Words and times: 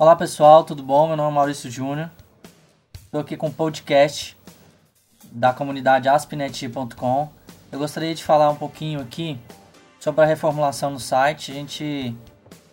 Olá 0.00 0.16
pessoal, 0.16 0.64
tudo 0.64 0.82
bom? 0.82 1.08
Meu 1.08 1.14
nome 1.14 1.30
é 1.30 1.34
Maurício 1.34 1.70
Júnior. 1.70 2.10
Estou 3.04 3.20
aqui 3.20 3.36
com 3.36 3.48
o 3.48 3.52
podcast 3.52 4.34
da 5.30 5.52
comunidade 5.52 6.08
aspinet.com. 6.08 7.28
Eu 7.70 7.78
gostaria 7.78 8.14
de 8.14 8.24
falar 8.24 8.48
um 8.48 8.56
pouquinho 8.56 8.98
aqui 8.98 9.38
sobre 9.98 10.24
a 10.24 10.26
reformulação 10.26 10.90
no 10.90 10.98
site. 10.98 11.52
A 11.52 11.54
gente 11.54 12.16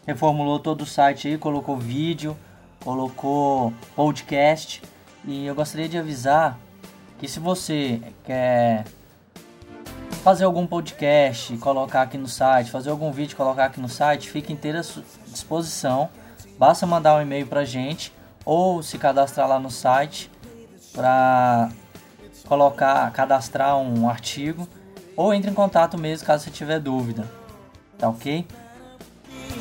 reformulou 0.05 0.57
todo 0.57 0.83
o 0.83 0.85
site 0.85 1.27
aí, 1.27 1.37
colocou 1.37 1.75
vídeo, 1.75 2.33
colocou 2.79 3.73
podcast 3.93 4.81
e 5.25 5.47
eu 5.47 5.53
gostaria 5.53 5.89
de 5.89 5.97
avisar 5.97 6.57
que 7.19 7.27
se 7.27 7.41
você 7.41 8.01
quer 8.23 8.85
fazer 10.23 10.45
algum 10.45 10.65
podcast, 10.65 11.57
colocar 11.57 12.03
aqui 12.03 12.17
no 12.17 12.29
site, 12.29 12.71
fazer 12.71 12.89
algum 12.89 13.11
vídeo, 13.11 13.35
colocar 13.35 13.65
aqui 13.65 13.81
no 13.81 13.89
site, 13.89 14.29
fique 14.29 14.53
inteira 14.53 14.79
à 14.79 14.83
disposição. 15.27 16.09
Basta 16.57 16.85
mandar 16.85 17.15
um 17.15 17.21
e-mail 17.21 17.45
pra 17.45 17.63
gente 17.63 18.11
ou 18.43 18.81
se 18.81 18.97
cadastrar 18.97 19.47
lá 19.47 19.59
no 19.59 19.69
site 19.69 20.31
para 20.93 21.69
colocar, 22.47 23.11
cadastrar 23.11 23.77
um 23.77 24.09
artigo 24.09 24.67
ou 25.15 25.33
entre 25.33 25.51
em 25.51 25.53
contato 25.53 25.97
mesmo 25.97 26.25
caso 26.25 26.45
você 26.45 26.51
tiver 26.51 26.79
dúvida. 26.79 27.29
Tá 27.97 28.09
ok? 28.09 28.45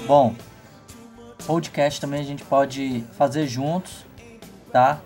Bom, 0.06 0.34
podcast 1.46 2.00
também 2.00 2.20
a 2.20 2.24
gente 2.24 2.44
pode 2.44 3.04
fazer 3.12 3.46
juntos, 3.46 4.04
tá? 4.72 5.00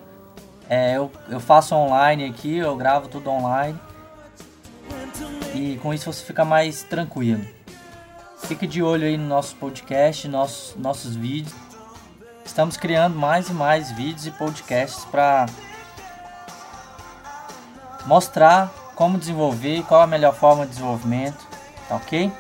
É, 0.69 0.97
eu, 0.97 1.11
eu 1.29 1.41
faço 1.41 1.75
online 1.75 2.25
aqui, 2.25 2.57
eu 2.57 2.77
gravo 2.77 3.09
tudo 3.09 3.31
online. 3.31 3.79
E 5.55 5.79
com 5.79 5.93
isso 5.93 6.13
você 6.13 6.25
fica 6.25 6.45
mais 6.45 6.85
tranquilo. 6.85 7.45
Fique 8.43 8.67
de 8.67 8.83
olho 8.83 9.07
aí 9.07 9.17
no 9.17 9.27
nosso 9.27 9.57
podcast, 9.57 10.29
nossos, 10.29 10.77
nossos 10.77 11.17
vídeos. 11.17 11.70
Estamos 12.51 12.77
criando 12.77 13.17
mais 13.17 13.49
e 13.49 13.53
mais 13.53 13.93
vídeos 13.93 14.27
e 14.27 14.31
podcasts 14.33 15.05
para 15.05 15.47
mostrar 18.05 18.69
como 18.97 19.17
desenvolver 19.17 19.85
qual 19.85 20.03
a 20.03 20.07
melhor 20.07 20.35
forma 20.35 20.65
de 20.65 20.71
desenvolvimento, 20.73 21.47
tá 21.89 21.95
ok? 21.95 22.31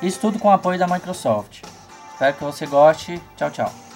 Isso 0.00 0.18
tudo 0.18 0.38
com 0.38 0.48
o 0.48 0.50
apoio 0.50 0.78
da 0.78 0.86
Microsoft. 0.86 1.62
Espero 2.10 2.36
que 2.36 2.42
você 2.42 2.66
goste. 2.66 3.20
Tchau, 3.36 3.50
tchau. 3.50 3.89